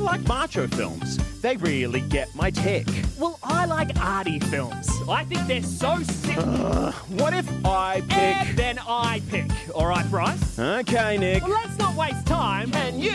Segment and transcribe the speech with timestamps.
[0.00, 1.18] like macho films.
[1.40, 2.86] They really get my tick.
[3.18, 4.88] Well, I like arty films.
[5.08, 6.29] I think they're so sick.
[6.36, 8.30] What if I pick?
[8.50, 9.50] and then I pick.
[9.74, 10.58] All right, Bryce?
[10.58, 11.42] Okay, Nick.
[11.42, 12.72] Well, let's not waste time.
[12.74, 13.10] And you?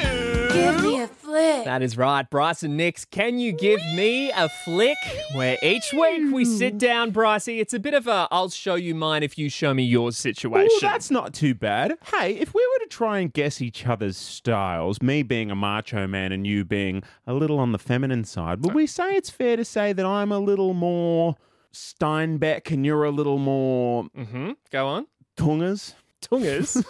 [0.51, 1.65] Give me a flick.
[1.65, 3.05] That is right, Bryce and Nix.
[3.05, 4.97] Can you give me a flick?
[5.33, 7.59] Where each week we sit down, Brycey.
[7.59, 10.69] It's a bit of a I'll show you mine if you show me yours situation.
[10.81, 11.97] Well, that's not too bad.
[12.13, 16.07] Hey, if we were to try and guess each other's styles, me being a macho
[16.07, 19.29] man and you being a little on the feminine side, would uh, we say it's
[19.29, 21.35] fair to say that I'm a little more
[21.75, 24.51] Steinbeck and you're a little more mm-hmm.
[24.71, 25.07] Go on.
[25.35, 25.93] Tungers?
[26.21, 26.83] Tungers.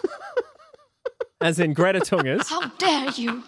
[1.41, 2.48] As in Greta Tungers.
[2.48, 3.44] How dare you?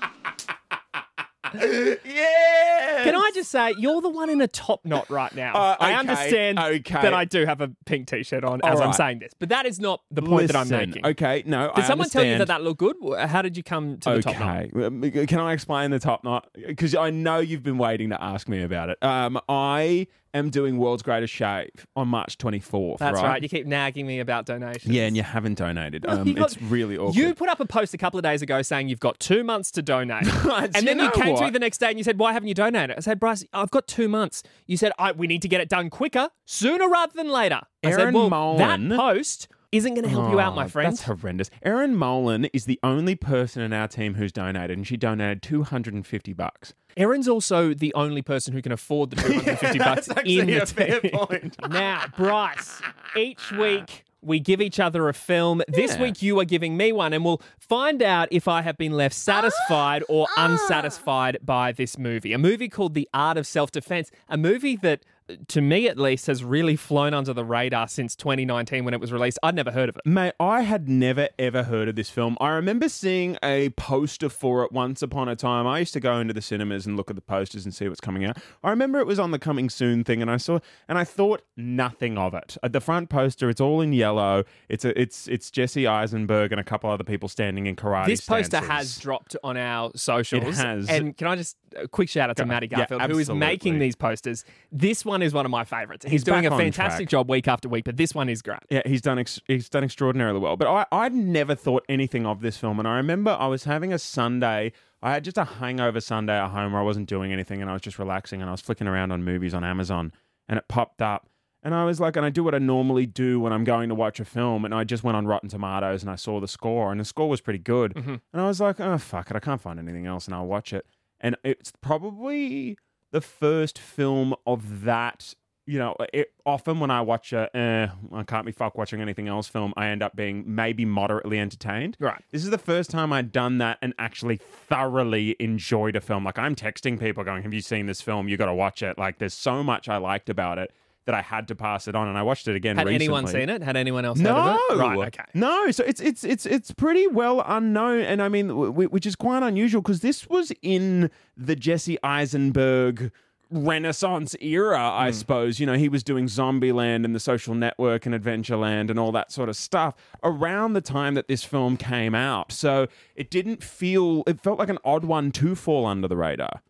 [1.54, 3.04] Yeah.
[3.04, 5.56] Can I just say, you're the one in a top knot right now.
[5.56, 7.02] Uh, I okay, understand okay.
[7.02, 9.50] that I do have a pink t shirt on as All I'm saying this, but
[9.50, 11.06] that is not the point that I'm making.
[11.06, 11.72] Okay, no.
[11.76, 12.96] Did I someone tell you that that looked good?
[13.18, 14.66] How did you come to the top knot?
[14.76, 16.50] Okay, Um, can I explain the top knot?
[16.54, 19.02] Because I know you've been waiting to ask me about it.
[19.02, 22.98] Um, I am doing World's Greatest Shave on March 24th.
[23.00, 23.28] That's right.
[23.28, 23.44] right.
[23.44, 24.86] You keep nagging me about donations.
[24.94, 26.06] Yeah, and you haven't donated.
[26.18, 27.16] Um, got- it's really awkward.
[27.16, 29.70] You put up a post a couple of days ago saying you've got two months
[29.72, 30.26] to donate.
[30.46, 32.48] and you then you came to me the next day and you said, Why haven't
[32.48, 32.96] you donated?
[32.98, 34.42] I said, Bryce, I've got two months.
[34.66, 37.62] You said, I, We need to get it done quicker, sooner rather than later.
[37.84, 40.68] I said, Erin Well, Molan- that post isn't going to help you out, my Oh,
[40.68, 40.92] friend.
[40.94, 41.50] That's horrendous.
[41.62, 46.34] Erin Molan is the only person in our team who's donated, and she donated 250
[46.34, 46.74] bucks.
[46.96, 50.66] Erin's also the only person who can afford the 250 bucks actually in the a
[50.66, 51.12] fair team.
[51.12, 51.56] point.
[51.70, 52.82] now, Bryce,
[53.16, 55.62] each week we give each other a film.
[55.68, 58.94] This week you are giving me one, and we'll find out if I have been
[58.94, 60.46] left satisfied or ah.
[60.50, 62.34] unsatisfied by this movie.
[62.34, 65.04] A movie called The Art of Self Defense, a movie that.
[65.50, 69.12] To me, at least, has really flown under the radar since 2019 when it was
[69.12, 69.38] released.
[69.44, 70.06] I'd never heard of it.
[70.06, 72.38] Mate, I had never ever heard of this film.
[72.40, 75.68] I remember seeing a poster for it once upon a time.
[75.68, 78.02] I used to go into the cinemas and look at the posters and see what's
[78.02, 78.38] coming out.
[78.64, 81.42] I remember it was on the coming soon thing, and I saw and I thought
[81.56, 82.58] nothing of it.
[82.64, 84.46] At the front poster, it's all in yellow.
[84.70, 88.08] It's a it's it's Jesse Eisenberg and a couple other people standing in karate.
[88.08, 88.70] This poster stances.
[88.70, 90.60] has dropped on our socials.
[90.60, 90.90] It has.
[90.90, 93.80] And can I just a quick shout out to Matty yeah, Garfield, who is making
[93.80, 94.46] these posters.
[94.72, 96.06] This one is one of my favorites.
[96.06, 97.10] He's, He's doing back a on fantastic track.
[97.10, 98.60] job week after week, but this one is great.
[98.70, 100.56] Yeah, he's done ex- he's done extraordinarily well.
[100.58, 103.94] But I I'd never thought anything of this film, and I remember I was having
[103.94, 104.72] a Sunday.
[105.02, 107.74] I had just a hangover Sunday at home where I wasn't doing anything, and I
[107.74, 110.12] was just relaxing, and I was flicking around on movies on Amazon,
[110.48, 111.30] and it popped up.
[111.64, 113.96] And I was like, and I do what I normally do when I'm going to
[113.96, 116.92] watch a film, and I just went on Rotten Tomatoes and I saw the score,
[116.92, 117.94] and the score was pretty good.
[117.96, 118.16] Mm-hmm.
[118.32, 120.72] And I was like, oh fuck it, I can't find anything else, and I'll watch
[120.72, 120.86] it.
[121.20, 122.78] And it's probably
[123.18, 125.34] the first film of that
[125.70, 129.28] you know, it, often when I watch a, eh, I can't be fuck watching anything
[129.28, 131.98] else film, I end up being maybe moderately entertained.
[132.00, 132.24] Right.
[132.32, 136.24] This is the first time I'd done that and actually thoroughly enjoyed a film.
[136.24, 138.30] Like I'm texting people going, "Have you seen this film?
[138.30, 140.72] You got to watch it." Like there's so much I liked about it
[141.08, 142.76] that I had to pass it on, and I watched it again.
[142.76, 143.06] Had recently.
[143.06, 143.64] anyone seen it?
[143.64, 144.82] Had anyone else heard No, of it?
[144.82, 145.24] Right, okay.
[145.34, 149.06] No, so it's it's it's it's pretty well unknown, and I mean, w- w- which
[149.06, 153.12] is quite unusual because this was in the Jesse Eisenberg
[153.50, 154.82] Renaissance era.
[154.82, 155.14] I hmm.
[155.14, 155.60] suppose.
[155.62, 159.32] You know, he was doing Zombieland and The Social Network and Adventureland and all that
[159.32, 162.52] sort of stuff around the time that this film came out.
[162.52, 166.62] So it didn't feel, it felt like an odd one to fall under the radar.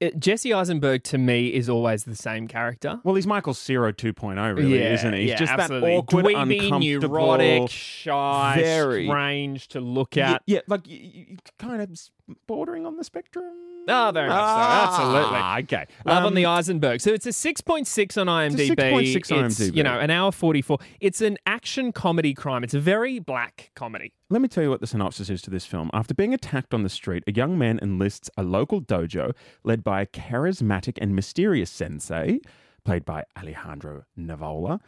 [0.00, 3.00] It- Jesse Eisenberg to me is always the same character.
[3.04, 5.20] Well, he's Michael Cera 2.0, really, isn't he?
[5.20, 5.90] He's yeah, just absolutely.
[5.90, 10.42] that awkward, Dweeby, uncomfortable, neurotic, shy, very- strange to look at.
[10.46, 12.10] yeah, like y- y- kind of s-
[12.46, 13.44] bordering on the spectrum.
[13.88, 14.92] Oh, very much so.
[14.92, 15.38] Absolutely.
[15.38, 15.86] Ah, okay.
[16.04, 17.00] Love on Um, the Eisenberg.
[17.00, 18.68] So it's a 6.6 on IMDb.
[18.76, 19.74] 6.6 on It's, IMDb.
[19.76, 20.78] you know, an hour 44.
[21.00, 22.62] It's an action comedy crime.
[22.62, 24.12] It's a very black comedy.
[24.28, 25.90] Let me tell you what the synopsis is to this film.
[25.94, 29.32] After being attacked on the street, a young man enlists a local dojo
[29.64, 32.40] led by a charismatic and mysterious sensei,
[32.84, 34.80] played by Alejandro Nivola,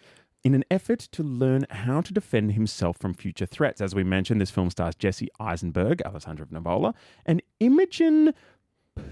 [0.44, 3.80] in an effort to learn how to defend himself from future threats.
[3.80, 6.94] As we mentioned, this film stars Jesse Eisenberg, Alejandro Nivola,
[7.24, 8.34] and Imogen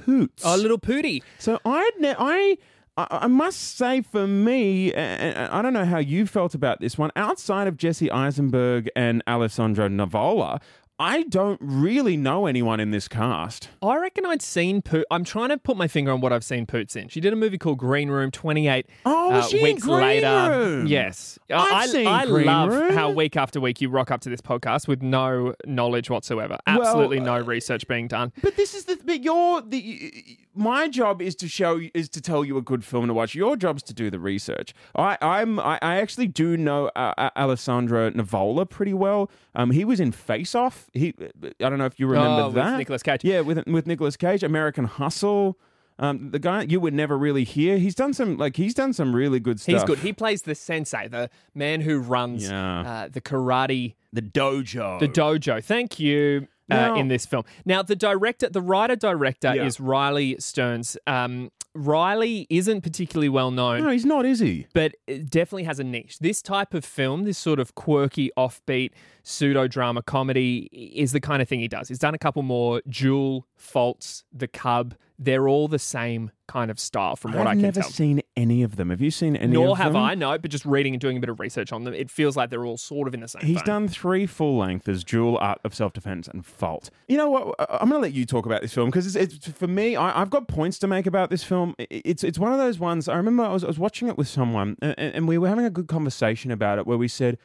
[0.04, 0.42] Poots.
[0.44, 1.22] Oh, little Pooty.
[1.38, 2.58] So I I
[2.96, 7.10] I must say for me, I don't know how you felt about this one.
[7.16, 10.60] Outside of Jesse Eisenberg and Alessandro Nivola,
[11.00, 13.70] I don't really know anyone in this cast.
[13.80, 15.06] I reckon I'd seen Poot.
[15.10, 17.08] I'm trying to put my finger on what I've seen Poots in.
[17.08, 20.50] She did a movie called Green Room 28 Oh, uh, she in Green later.
[20.50, 20.86] Room?
[20.86, 21.38] Yes.
[21.48, 22.92] I've I, seen I Green love Room.
[22.92, 26.58] how week after week you rock up to this podcast with no knowledge whatsoever.
[26.66, 28.30] Well, Absolutely no uh, research being done.
[28.42, 32.44] But this is the but you're the my job is to show is to tell
[32.44, 33.34] you a good film to watch.
[33.34, 34.74] Your job's to do the research.
[34.94, 39.30] I I'm I, I actually do know uh, uh, Alessandro Nivola pretty well.
[39.54, 41.14] Um, he was in Face Off He,
[41.44, 42.76] I don't know if you remember Oh, that.
[42.78, 43.24] Nicolas Cage.
[43.24, 45.58] Yeah, with with Nicolas Cage, American Hustle.
[45.98, 47.76] Um, the guy you would never really hear.
[47.76, 49.72] He's done some like he's done some really good stuff.
[49.74, 49.98] He's good.
[49.98, 52.80] He plays the sensei, the man who runs Yeah.
[52.80, 54.98] uh, the karate, the dojo.
[54.98, 55.62] the dojo.
[55.62, 56.48] Thank you.
[56.70, 57.42] Uh, Now- in this film.
[57.66, 59.64] Now, the director, the writer director Yeah.
[59.64, 60.96] is Riley Stearns.
[61.06, 63.82] Um, Riley isn't particularly well known.
[63.84, 64.66] no, he's not, is he?
[64.74, 66.18] but it definitely has a niche.
[66.18, 68.90] This type of film, this sort of quirky, offbeat,
[69.22, 71.88] pseudo drama comedy, is the kind of thing he does.
[71.88, 74.94] He's done a couple more Dual, Faults, The Cub.
[75.18, 78.62] They're all the same kind of style, from what I've I can never seen any
[78.62, 78.90] of them.
[78.90, 79.52] Have you seen any?
[79.52, 80.02] Nor have them?
[80.02, 82.36] I, no, but just reading and doing a bit of research on them, it feels
[82.36, 83.64] like they're all sort of in the same He's vein.
[83.64, 86.90] done three full lengths: Dual Art of Self Defense and Fault.
[87.08, 87.54] You know what?
[87.58, 89.96] I'm going to let you talk about this film because it's, it's for me.
[89.96, 91.74] I, I've got points to make about this film.
[91.78, 93.08] It's it's one of those ones.
[93.08, 95.64] I remember I was I was watching it with someone and, and we were having
[95.64, 97.38] a good conversation about it where we said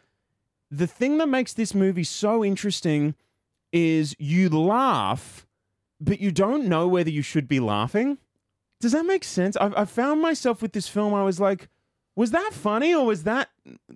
[0.72, 3.16] the thing that makes this movie so interesting
[3.72, 5.46] is you laugh,
[6.00, 8.18] but you don't know whether you should be laughing.
[8.82, 9.56] Does that make sense?
[9.58, 11.14] I've, I found myself with this film.
[11.14, 11.70] I was like,
[12.16, 13.50] was that funny or was that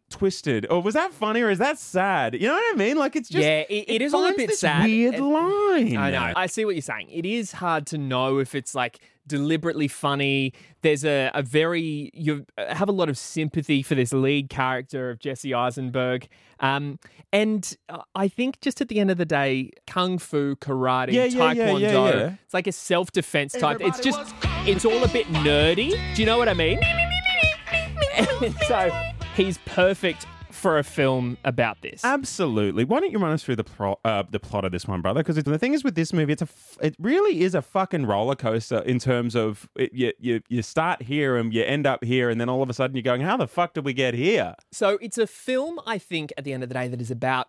[0.09, 2.33] twisted or was that funny or is that sad?
[2.33, 2.97] You know what I mean?
[2.97, 4.85] Like it's just Yeah, it- it is all a bit this sad.
[4.85, 5.95] Weird It- line.
[5.97, 6.33] I know.
[6.35, 7.07] I see what you're saying.
[7.09, 10.53] It is hard to know if it's like deliberately funny.
[10.81, 15.19] There's a, a very, you have a lot of sympathy for this lead character of
[15.19, 16.27] Jesse Eisenberg.
[16.59, 16.99] Um,
[17.31, 21.23] and uh, I think just at the end of the day, Kung Fu, karate, Yeah,
[21.25, 22.33] yeah, yeah, Taekwondo, yeah, yeah.
[22.43, 23.77] it's like a self defense type.
[23.79, 24.33] It's just,
[24.67, 25.91] it's all a bit nerdy.
[26.15, 26.79] Do you know what I mean?
[28.67, 28.89] So
[29.35, 32.03] he's perfect for a film about this.
[32.05, 32.83] Absolutely.
[32.85, 35.21] Why don't you run us through the pro- uh, the plot of this one, brother?
[35.23, 38.05] Because the thing is with this movie, it's a f- it really is a fucking
[38.05, 42.03] roller coaster in terms of it, you, you you start here and you end up
[42.03, 44.13] here, and then all of a sudden you're going, how the fuck did we get
[44.13, 44.55] here?
[44.71, 47.47] So it's a film, I think, at the end of the day, that is about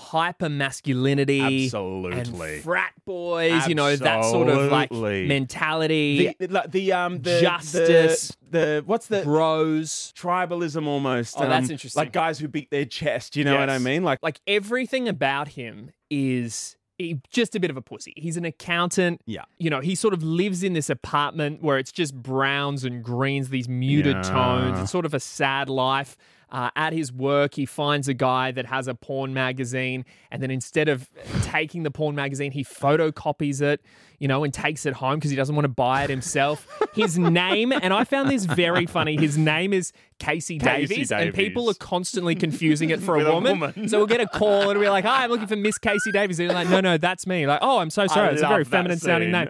[0.00, 2.54] hyper masculinity Absolutely.
[2.54, 7.40] and frat boys, you know, that sort of like mentality, The, the, the um the
[7.40, 8.36] Justice.
[8.48, 10.12] the, what's the bros.
[10.16, 11.34] tribalism almost.
[11.38, 12.00] Oh, that's um, interesting.
[12.00, 13.36] Like guys who beat their chest.
[13.36, 14.04] You know what I mean?
[14.04, 18.14] Like Like everything about him is he- just a bit of a pussy.
[18.16, 19.20] He's an accountant.
[19.26, 19.44] Yeah.
[19.58, 23.48] You know, he sort of lives in this apartment where it's just browns and greens,
[23.50, 24.22] these muted Yeah.
[24.22, 24.80] tones.
[24.80, 26.16] It's sort of a sad life.
[26.50, 30.50] Uh, at his work, he finds a guy that has a porn magazine, and then
[30.50, 31.10] instead of
[31.42, 33.82] taking the porn magazine, he photocopies it,
[34.18, 36.66] you know, and takes it home because he doesn't want to buy it himself.
[36.94, 39.16] His name, and I found this very funny.
[39.18, 43.32] His name is Casey, Casey Davies, and people are constantly confusing it for a a
[43.34, 43.60] woman.
[43.60, 43.88] woman.
[43.88, 46.12] So we'll get a call and we'll be like, "Hi, I'm looking for Miss Casey
[46.12, 48.32] Davies." And they're like, "No, no, that's me." Like, "Oh, I'm so sorry.
[48.32, 49.48] It's a very feminine sounding name."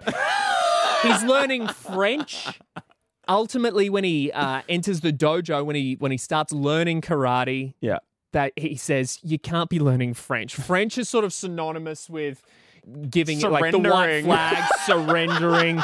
[1.03, 2.45] He's learning French.
[3.29, 7.99] Ultimately, when he uh, enters the dojo, when he when he starts learning karate, yeah.
[8.33, 10.55] that he says you can't be learning French.
[10.55, 12.41] French is sort of synonymous with
[13.09, 15.81] giving it like the white flag, surrendering.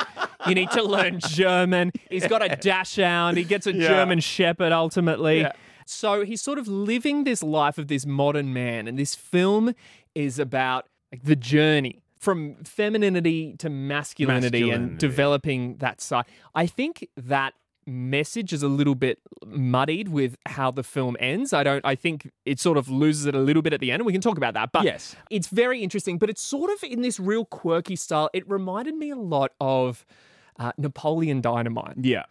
[0.47, 1.91] You need to learn German.
[2.09, 3.37] He's got a dachshund.
[3.37, 3.87] He gets a Yeah.
[3.87, 5.41] German shepherd ultimately.
[5.41, 5.51] Yeah.
[5.85, 9.75] So he's sort of living this life of this modern man, and this film
[10.15, 16.25] is about like the journey from femininity to masculinity, and developing that side.
[16.55, 17.53] I think that
[17.87, 21.53] message is a little bit muddied with how the film ends.
[21.53, 23.99] I don't I think it sort of loses it a little bit at the end
[23.99, 24.71] and we can talk about that.
[24.71, 25.15] But Yes.
[25.29, 28.31] it's very interesting, but it's sort of in this real quirky style.
[28.33, 30.03] It reminded me a lot of
[30.57, 31.97] uh, Napoleon Dynamite.
[32.01, 32.23] Yeah.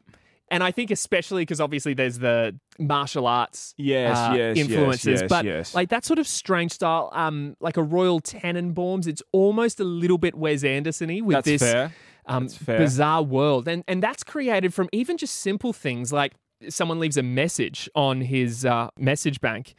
[0.54, 5.28] And I think especially because obviously there's the martial arts Yes, uh, yes, influences, yes,
[5.28, 5.74] but yes.
[5.74, 10.16] like that sort of strange style, um, like a Royal Tenenbaums, it's almost a little
[10.16, 11.92] bit Wes Anderson-y with That's this fair.
[12.26, 16.34] um, bizarre world, and and that's created from even just simple things like
[16.68, 19.74] someone leaves a message on his uh, message bank.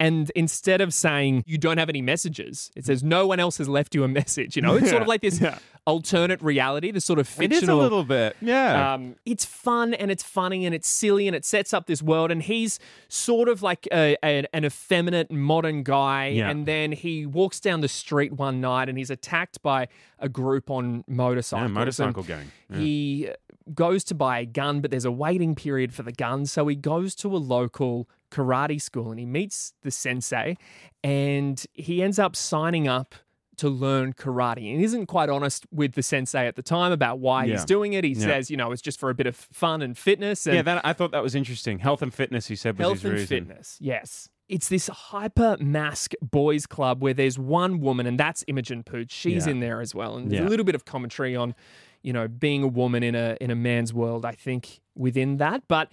[0.00, 3.68] And instead of saying you don't have any messages, it says no one else has
[3.68, 4.54] left you a message.
[4.54, 5.58] You know, it's sort of like this yeah.
[5.86, 7.58] alternate reality, this sort of fictional.
[7.58, 8.36] It is a little bit.
[8.40, 8.94] Yeah.
[8.94, 12.30] um, it's fun and it's funny and it's silly and it sets up this world.
[12.30, 12.78] And he's
[13.08, 16.28] sort of like a, a- an effeminate modern guy.
[16.28, 16.48] Yeah.
[16.48, 19.88] And then he walks down the street one night and he's attacked by
[20.20, 21.70] a group on motorcycles.
[21.70, 22.52] yeah, motorcycle gang.
[22.70, 22.78] Yeah.
[22.78, 23.30] He
[23.74, 26.46] goes to buy a gun, but there's a waiting period for the gun.
[26.46, 30.56] So he goes to a local karate school and he meets the sensei
[31.04, 33.14] and he ends up signing up
[33.56, 37.44] to learn karate and isn't quite honest with the sensei at the time about why
[37.44, 37.54] Yeah.
[37.54, 38.04] he's doing it.
[38.04, 38.20] He Yeah.
[38.20, 40.80] says, you know, it's just for a bit of fun and fitness and yeah, that,
[40.86, 41.80] I thought that was interesting.
[41.80, 43.26] Health and fitness, he said, was health his and reason.
[43.26, 43.76] fitness.
[43.80, 44.28] Yes.
[44.48, 49.12] It's this hyper mask boys club where there's one woman, and that's Imogen Poots.
[49.14, 49.52] She's Yeah.
[49.52, 51.54] in there as well, and there's a little bit of commentary on,
[52.02, 54.24] you know, being a woman in a in a man's world.
[54.24, 55.92] I think within that, but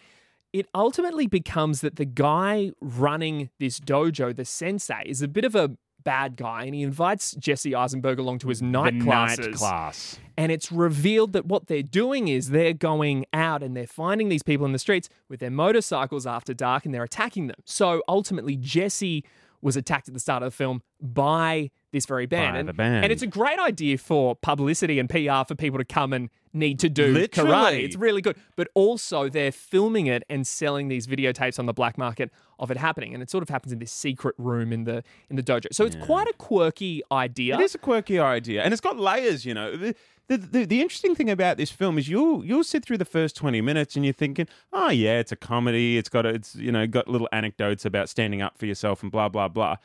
[0.56, 5.54] it ultimately becomes that the guy running this dojo, the sensei, is a bit of
[5.54, 5.72] a
[6.06, 9.48] bad guy, and he invites Jesse Eisenberg along to his The night classes.
[9.48, 10.20] night class.
[10.38, 14.44] And it's revealed that what they're doing is they're going out and they're finding these
[14.44, 17.58] people in the streets with their motorcycles after dark and they're attacking them.
[17.66, 19.26] So ultimately, Jesse
[19.62, 22.54] was attacked at the start of the film by this very band.
[22.54, 23.04] By and, the band.
[23.06, 26.80] and it's a great idea for publicity and PR for people to come and need
[26.80, 27.52] to do Literally.
[27.52, 27.84] karate.
[27.84, 28.38] It's really good.
[28.56, 32.78] But also, they're filming it and selling these videotapes on the black market of it
[32.78, 33.14] happening.
[33.14, 35.68] And it sort of happens in this secret room in the in the dojo.
[35.72, 37.56] So it's quite a quirky idea.
[37.56, 39.46] It is a quirky idea, and it's got layers.
[39.46, 39.96] You know, the,
[40.28, 43.36] the the the interesting thing about this film is you'll you'll sit through the first
[43.36, 45.98] twenty minutes and you're thinking, oh yeah, it's a comedy.
[45.98, 49.12] It's got a, it's you know got little anecdotes about standing up for yourself and
[49.12, 49.78] blah blah blah.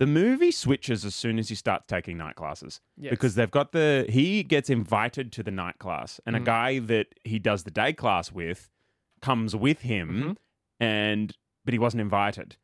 [0.00, 3.10] The movie switches as soon as you start taking night classes Yes.
[3.10, 6.44] because they've got the he gets invited to the night class, and a mm.
[6.46, 8.70] guy that he does the day class with
[9.20, 10.32] comes with him, mm-hmm.
[10.82, 12.56] and but he wasn't invited,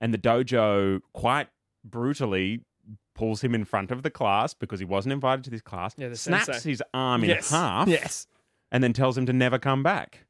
[0.00, 1.48] and the dojo quite
[1.84, 2.60] brutally
[3.16, 6.14] pulls him in front of the class because he wasn't invited to this class, Yeah,
[6.14, 6.70] snaps sensei.
[6.70, 7.50] his arm in yes.
[7.50, 8.28] half, Yes.
[8.70, 10.26] and then tells him to never come back.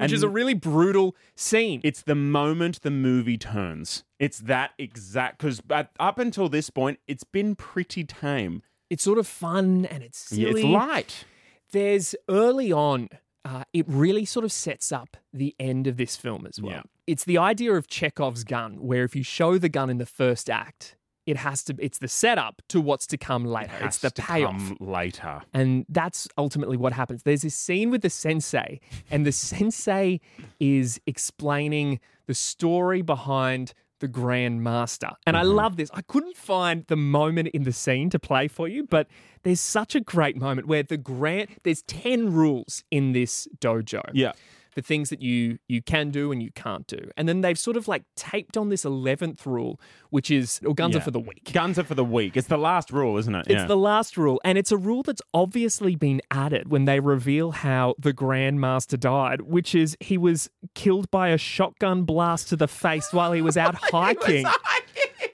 [0.00, 1.80] Which is a really brutal scene.
[1.84, 4.04] It's the moment the movie turns.
[4.18, 5.62] It's that exact because
[5.98, 8.62] up until this point, it's been pretty tame.
[8.90, 10.62] it's sort of fun and it's silly.
[10.62, 11.24] Yeah, it's light.
[11.72, 13.08] There's early on,
[13.44, 16.72] uh, it really sort of sets up the end of this film as well.
[16.72, 16.82] Yeah.
[17.06, 20.48] It's the idea of Chekhov's gun, where if you show the gun in the first
[20.50, 20.96] act,
[21.28, 21.76] it has to.
[21.78, 23.68] It's the setup to what's to come later.
[23.68, 24.52] Has It's the to payoff.
[24.52, 25.42] come later.
[25.52, 27.22] And that's ultimately what happens.
[27.22, 28.80] There's this scene with the sensei,
[29.10, 30.20] and the sensei
[30.58, 35.10] is explaining the story behind the Grand Master.
[35.26, 35.56] And I mm-hmm.
[35.56, 35.90] love this.
[35.92, 39.08] I couldn't find the moment in the scene to play for you, but
[39.42, 44.32] there's such a great moment where the Grand there's 10 rules in this dojo Yeah.
[44.78, 47.10] The things that you you can do and you can't do.
[47.16, 49.80] And then they've sort of like taped on this 11th rule,
[50.10, 51.00] which is or guns Yeah.
[51.00, 51.50] are for the weak.
[51.52, 52.36] Guns are for the weak.
[52.36, 53.46] It's the last rule, isn't it?
[53.48, 57.50] It's the last rule, and it's a rule that's obviously been added when they reveal
[57.50, 62.68] how the Grandmaster died, which is he was killed by a shotgun blast to the
[62.68, 64.46] face while he was out hiking,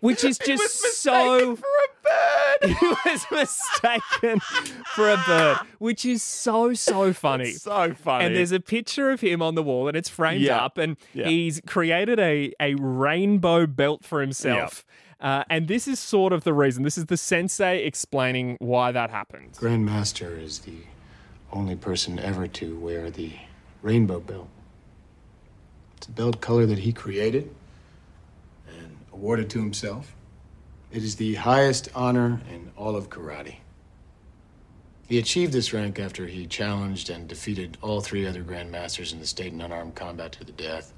[0.01, 1.59] which is just so.
[2.61, 2.77] For a bird.
[2.79, 4.41] he was mistaken
[4.95, 7.53] for a bird, which is so so funny.
[7.53, 8.25] so funny.
[8.27, 10.65] And there's a picture of him on the wall, and it's framed Yeah.
[10.65, 11.27] up, and Yeah.
[11.29, 14.85] he's created a a rainbow belt for himself.
[15.21, 16.83] Uh, and this is sort of the reason.
[16.83, 19.53] This is the sensei explaining why that happened.
[19.55, 20.79] Grandmaster is the
[21.51, 23.33] only person ever to wear the
[23.81, 24.49] rainbow belt.
[25.97, 27.55] It's a belt color that he created
[28.69, 30.15] and awarded to himself.
[30.95, 33.57] It is the highest honor in all of karate.
[35.09, 39.27] He achieved this rank after he challenged and defeated all three other grandmasters in the
[39.27, 40.93] state in unarmed combat to the death.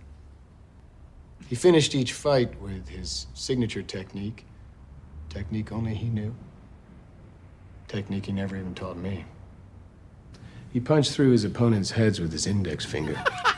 [1.49, 4.45] He finished each fight with his signature technique,
[5.31, 6.35] technique only he knew
[7.89, 9.25] technique he never even taught me.
[10.73, 13.17] He punched through his opponent's heads with his index finger.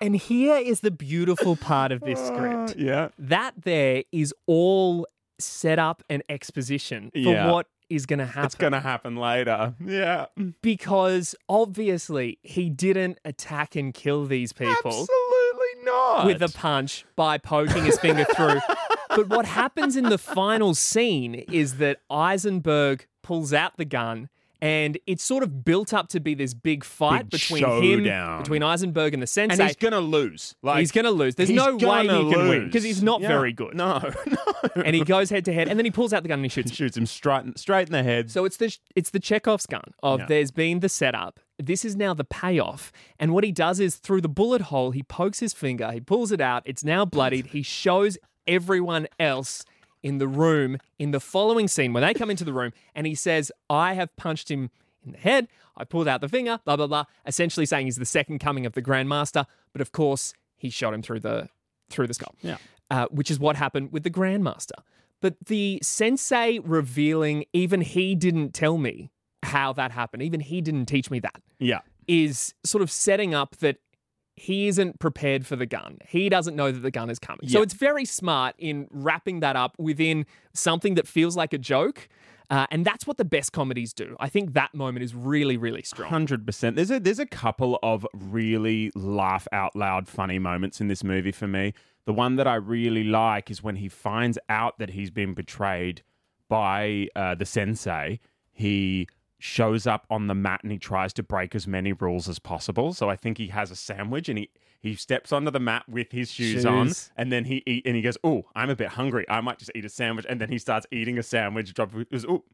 [0.00, 2.76] And here is the beautiful part of this uh, script.
[2.78, 3.08] yeah.
[3.18, 5.06] That there is all
[5.38, 7.50] set up and exposition for Yeah.
[7.50, 8.44] what is going to happen.
[8.46, 9.74] It's going to happen later.
[9.84, 10.26] Yeah.
[10.62, 14.74] because obviously he didn't attack and kill these people.
[14.86, 16.26] Absolutely not.
[16.26, 18.60] with a punch by poking his finger through.
[19.10, 24.28] But what happens in the final scene is that Eisenberg pulls out the gun.
[24.66, 28.36] And it's sort of built up to be this big fight Big between showdown.
[28.36, 29.64] him, between Eisenberg and the and sensei.
[29.66, 30.54] he's going to lose.
[30.62, 31.34] Like he's going to lose.
[31.36, 33.28] There's no way he gonna can win because he's not Yeah.
[33.28, 33.74] very good.
[33.74, 34.82] No, no.
[34.82, 36.48] And he goes head to head, and then he pulls out the gun and he
[36.48, 36.70] shoots.
[36.70, 36.74] him.
[36.74, 38.30] shoots him straight, straight in the head.
[38.30, 40.26] So it's the it's the Chekhov's gun of Yeah.
[40.26, 41.38] there's been the setup.
[41.58, 42.92] This is now the payoff.
[43.18, 46.32] And what he does is through the bullet hole, he pokes his finger, he pulls
[46.32, 46.62] it out.
[46.66, 47.46] It's now bloodied.
[47.48, 49.64] He shows everyone else
[50.06, 53.14] in the room in the following scene when they come into the room, and he
[53.14, 54.70] says, "I have punched him."
[55.04, 55.46] In the head,
[55.76, 58.72] I pulled out the finger, blah blah blah, essentially saying he's the second coming of
[58.72, 59.44] the Grandmaster.
[59.72, 61.48] But of course, he shot him through the
[61.90, 62.56] through the skull Yeah.
[62.90, 64.78] uh, which is what happened with the Grandmaster.
[65.22, 69.10] But the sensei revealing, even he didn't tell me
[69.44, 71.80] how that happened, even he didn't teach me that, yeah.
[72.08, 73.76] is sort of setting up that
[74.36, 75.98] he isn't prepared for the gun.
[76.06, 77.48] He doesn't know that the gun is coming.
[77.48, 82.08] So it's very smart in wrapping that up within something that feels like a joke.
[82.48, 84.14] Uh, and that's what the best comedies do.
[84.20, 86.08] I think that moment is really, really strong.
[86.08, 86.76] Hundred percent.
[86.76, 91.32] There's a there's a couple of really laugh out loud funny moments in this movie
[91.32, 91.74] for me.
[92.04, 96.02] The one that I really like is when he finds out that he's been betrayed
[96.48, 98.20] by uh, the sensei.
[98.52, 102.38] He shows up on the mat and he tries to break as many rules as
[102.38, 102.92] possible.
[102.94, 104.50] So I think he has a sandwich and he
[104.80, 108.02] He steps onto the mat with his shoes, on, and then he eat and he
[108.02, 109.24] goes, "Oh, I'm a bit hungry.
[109.28, 111.74] I might just eat a sandwich." And then he starts eating a sandwich.
[111.74, 112.44] Drop goes, "Oh."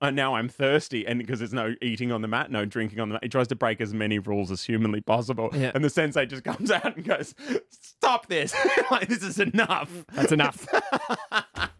[0.00, 3.08] And now I'm thirsty, and because there's no eating on the mat, no drinking on
[3.08, 5.50] the mat, he tries to break as many rules as humanly possible.
[5.54, 5.70] Yeah.
[5.74, 7.34] And the sensei just comes out and goes,
[7.70, 8.54] "Stop this!
[8.90, 10.66] like this is enough." That's enough.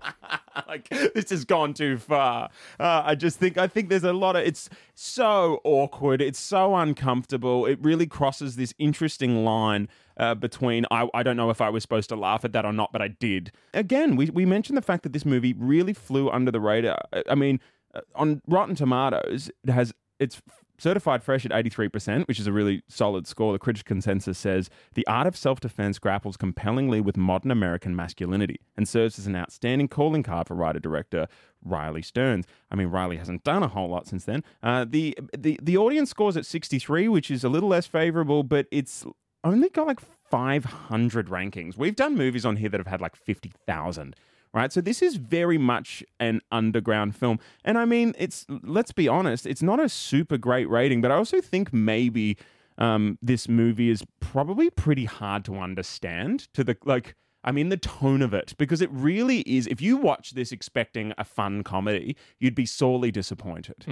[0.72, 2.50] like this has gone too far.
[2.80, 6.20] Uh, I just think I think there's a lot of it's so awkward.
[6.22, 7.66] It's so uncomfortable.
[7.66, 9.88] It really crosses this interesting line.
[10.18, 12.72] Uh, between I, I don't know if I was supposed to laugh at that or
[12.72, 13.50] not, but I did.
[13.72, 16.98] Again, we, we mentioned the fact that this movie really flew under the radar.
[17.14, 17.60] I- I mean,
[17.94, 20.42] uh, on Rotten Tomatoes, it has it's
[20.78, 23.52] certified fresh at 83%, which is a really solid score.
[23.52, 28.60] The critics' consensus says the art of self defense grapples compellingly with modern American masculinity
[28.76, 31.28] and serves as an outstanding calling card for writer director
[31.64, 32.46] Riley Stearns.
[32.70, 34.42] I mean, Riley hasn't done a whole lot since then.
[34.62, 38.66] Uh, the, the, the audience scores at 63, which is a little less favorable, but
[38.70, 39.04] it's
[39.44, 40.00] only got like
[40.30, 41.76] 500 rankings.
[41.76, 44.16] We've done movies on here that have had like 50,000
[44.54, 44.72] right?
[44.72, 47.38] So this is very much an underground film.
[47.64, 51.16] And I mean, it's let's be honest, it's not a super great rating, but I
[51.16, 52.36] also think maybe
[52.78, 57.76] um, this movie is probably pretty hard to understand to the like I mean the
[57.76, 62.16] tone of it because it really is if you watch this expecting a fun comedy,
[62.38, 63.84] you'd be sorely disappointed.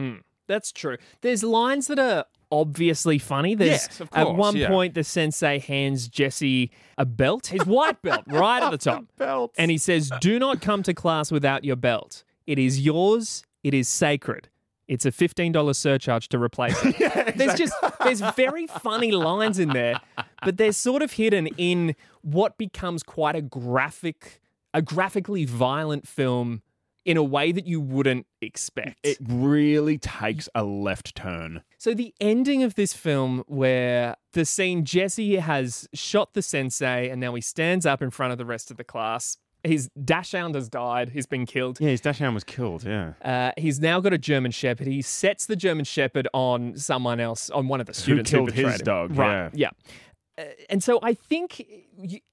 [0.46, 0.96] That's true.
[1.20, 3.54] There's lines that are obviously funny.
[3.54, 4.68] There's Yes, of at one yeah.
[4.68, 9.04] point the sensei hands Jesse a belt, his white belt, right at the top.
[9.16, 9.52] Belt.
[9.56, 12.24] And he says, Do not come to class without your belt.
[12.46, 14.48] It is yours, it is sacred.
[14.88, 17.36] It's a $15 surcharge to replace it.
[17.36, 20.00] There's just there's very funny lines in there,
[20.44, 24.40] but they're sort of hidden in what becomes quite a graphic
[24.74, 26.62] a graphically violent film
[27.10, 29.00] in a way that you wouldn't expect.
[29.02, 31.62] It really takes a left turn.
[31.76, 37.20] So the ending of this film where the scene Jesse has shot the sensei and
[37.20, 39.38] now he stands up in front of the rest of the class.
[39.64, 41.08] His dachshund has died.
[41.08, 41.80] He's been killed.
[41.80, 42.84] Yeah, his dachshund was killed.
[42.84, 43.14] Yeah.
[43.24, 44.86] Uh, he's now got a German Shepherd.
[44.86, 48.52] He sets the German Shepherd on someone else, on one of the students who killed
[48.52, 48.84] his him.
[48.84, 49.50] dog, Right.
[49.52, 49.70] Yeah.
[50.38, 51.66] Uh, and so I think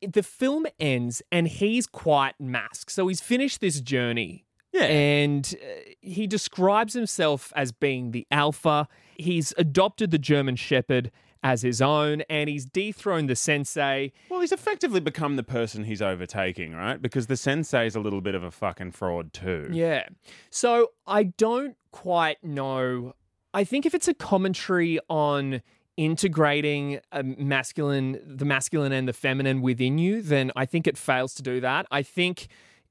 [0.07, 2.91] the film ends and he's quite masked.
[2.91, 4.45] So he's finished this journey.
[4.77, 4.85] Yeah.
[4.85, 5.67] And uh,
[6.01, 8.87] he describes himself as being the alpha.
[9.17, 11.11] He's adopted the German Shepherd
[11.43, 14.11] as his own and he's dethroned the sensei.
[14.29, 17.01] Well, he's effectively become the person he's overtaking, right?
[17.01, 19.69] Because the sensei's a little bit of a fucking fraud too.
[19.71, 20.07] Yeah.
[20.49, 23.13] So I don't quite know.
[23.53, 25.61] I think if it's a commentary on
[25.95, 31.33] integrating a masculine, the masculine and the feminine within you, then I think it fails
[31.35, 31.87] to do that.
[31.89, 32.47] I think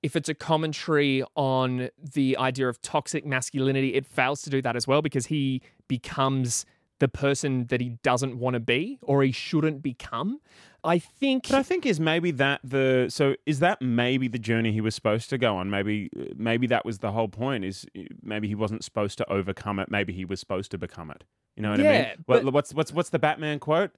[0.06, 4.76] if it's a commentary on the idea of toxic masculinity, it fails to do that
[4.76, 6.64] as well because he becomes
[6.98, 10.40] the person that he doesn't want to be or he shouldn't become.
[10.84, 14.70] I think But I think is maybe that the so is that maybe the journey
[14.72, 15.68] he was supposed to go on?
[15.68, 17.64] Maybe maybe that was the whole point.
[17.64, 19.90] Is eh, maybe he wasn't supposed to overcome it.
[19.90, 21.24] Maybe he was supposed to become it.
[21.56, 22.06] You know what I Yeah, mean?
[22.26, 23.90] What, but- what's what's what's the Batman quote?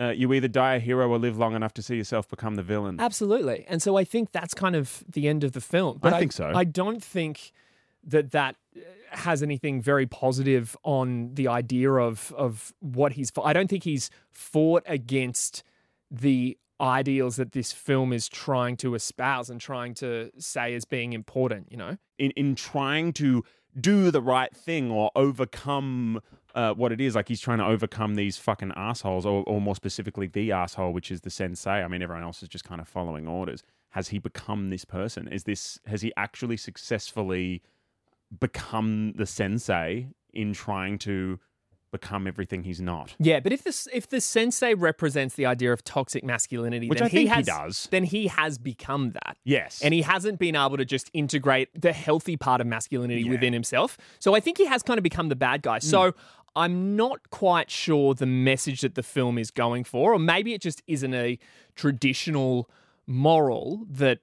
[0.00, 2.62] Uh, you either die a hero or live long enough to see yourself become the
[2.62, 2.98] villain.
[2.98, 3.64] Absolutely.
[3.68, 5.98] And so I think that's kind of the end of the film.
[6.00, 6.50] But I think so.
[6.54, 7.52] I don't think
[8.04, 13.52] that that uh, has anything very positive on the idea of of what he's I
[13.52, 15.62] don't think he's fought against
[16.10, 21.12] the ideals that this film is trying to espouse and trying to say as being
[21.12, 21.96] important, you know.
[22.18, 23.44] in in trying to
[23.78, 26.20] do the right thing or overcome
[26.54, 27.14] uh, what it is.
[27.14, 31.10] Like he's trying to overcome these fucking assholes, or, or more specifically, the asshole, which
[31.10, 31.82] is the sensei.
[31.82, 33.62] I mean, everyone else is just kind of following orders.
[33.90, 35.28] Has he become this person?
[35.28, 37.62] Is this has he actually successfully
[38.40, 41.38] become the sensei in trying to
[41.90, 43.14] become everything he's not?
[43.18, 47.06] Yeah, but if this if the sensei represents the idea of toxic masculinity, Which then
[47.06, 47.88] I think he has, does.
[47.90, 49.36] then he has become that.
[49.44, 53.52] Yes, And he hasn't been able to just integrate the healthy part of masculinity within
[53.52, 53.98] himself.
[54.18, 55.80] So I think he has kind of become the bad guy.
[55.80, 56.14] So
[56.54, 60.60] I'm not quite sure the message that the film is going for, or maybe it
[60.60, 61.38] just isn't a
[61.74, 62.68] traditional
[63.06, 64.18] moral that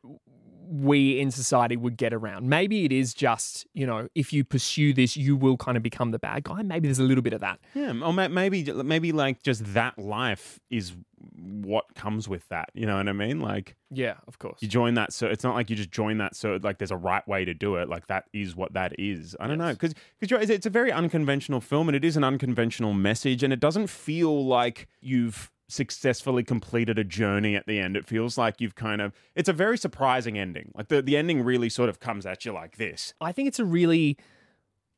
[0.72, 2.48] we in society would get around.
[2.48, 6.12] Maybe it is just, you know, if you pursue this, you will kind of become
[6.12, 6.62] the bad guy.
[6.62, 7.60] Maybe there's a little bit of that.
[7.74, 10.94] Yeah, or maybe maybe like just that life is
[11.42, 12.70] what comes with that.
[12.76, 13.42] You know what I mean?
[13.42, 14.62] Like Yeah, of course.
[14.62, 16.98] you join that so it's not like you just join that so like there's a
[16.98, 19.94] right way to do it like that is what that is i don't know because
[20.20, 23.88] because it's a very unconventional film and it is an unconventional message and it doesn't
[23.88, 29.02] feel like you've successfully completed a journey at the end it feels like you've kind
[29.02, 32.44] of it's a very surprising ending like the, the ending really sort of comes at
[32.44, 34.18] you like this I think it's a really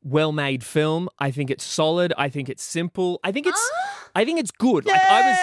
[0.04, 1.10] well made film.
[1.20, 2.14] I think it's solid.
[2.18, 3.20] I think it's simple.
[3.24, 3.72] I think it's
[4.16, 4.86] I think it's good.
[4.86, 5.38] Like I was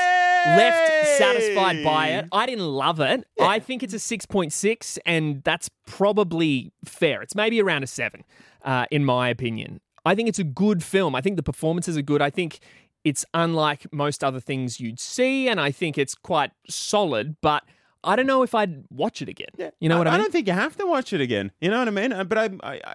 [0.58, 2.26] left satisfied by it.
[2.32, 3.24] I didn't love it.
[3.40, 7.22] I think it's a 6.6, and that's probably fair.
[7.22, 8.24] It's maybe around a 7,
[8.64, 9.80] uh, in my opinion.
[10.04, 11.14] I think it's a good film.
[11.14, 12.22] I think the performances are good.
[12.22, 12.60] I think
[13.04, 17.64] it's unlike most other things you'd see, and I think it's quite solid, but
[18.04, 19.48] I don't know if I'd watch it again.
[19.56, 19.70] Yeah.
[19.80, 20.20] You know what I, mean?
[20.20, 21.52] I don't think you have to watch it again.
[21.60, 22.12] You know what I mean?
[22.12, 22.94] Uh, But I, I, I,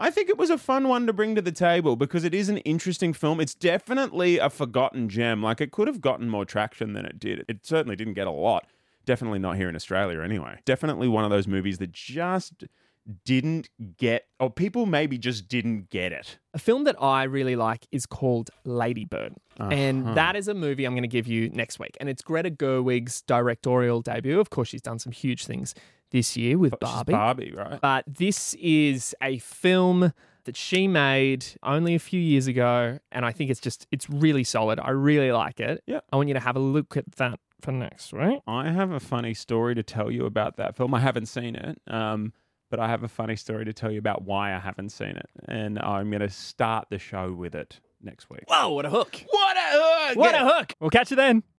[0.00, 2.48] I think it was a fun one to bring to the table because it is
[2.48, 3.40] an interesting film.
[3.40, 5.42] It's definitely a forgotten gem.
[5.42, 7.44] Like it could have gotten more traction than it did.
[7.48, 8.66] It certainly didn't get a lot.
[9.04, 10.58] Definitely not here in Australia anyway.
[10.64, 12.64] Definitely one of those movies that just
[13.24, 16.38] didn't get, or people maybe just didn't get it.
[16.54, 19.34] A film that I really like is called Ladybird.
[19.58, 19.70] Uh-huh.
[19.70, 21.96] And that is a movie I'm going to give you next week.
[22.00, 24.38] And it's Greta Gerwig's directorial debut.
[24.38, 25.74] Of course, she's done some huge things
[26.10, 27.12] this year with She's Barbie.
[27.12, 27.80] Barbie, right?
[27.80, 30.12] But this is a film
[30.44, 32.98] that she made only a few years ago.
[33.10, 34.78] And I think it's just, it's really solid.
[34.80, 35.82] I really like it.
[35.86, 36.00] Yeah.
[36.12, 38.40] I want you to have a look at that for next week.
[38.46, 40.94] I have a funny story to tell you about that film.
[40.94, 42.32] I haven't seen it, um,
[42.72, 45.28] but I have a funny story to tell you about why I haven't seen it.
[45.46, 48.44] And I'm going to start the show with it next week.
[48.48, 49.22] Whoa, what a hook.
[49.28, 50.16] What a hook!
[50.16, 50.74] What a hook.
[50.80, 51.42] We'll catch you then.